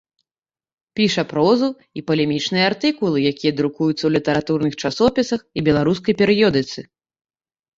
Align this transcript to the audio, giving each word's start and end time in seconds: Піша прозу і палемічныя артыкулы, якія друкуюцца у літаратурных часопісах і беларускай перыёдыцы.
Піша 0.99 1.23
прозу 1.33 1.67
і 2.01 2.03
палемічныя 2.07 2.65
артыкулы, 2.71 3.17
якія 3.33 3.53
друкуюцца 3.59 4.03
у 4.09 4.13
літаратурных 4.17 4.73
часопісах 4.85 5.39
і 5.59 5.67
беларускай 5.69 6.13
перыёдыцы. 6.25 6.79